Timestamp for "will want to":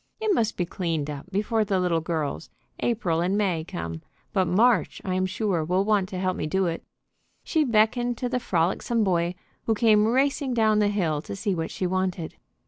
5.63-6.17